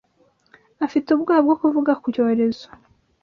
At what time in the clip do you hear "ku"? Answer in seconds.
2.01-2.05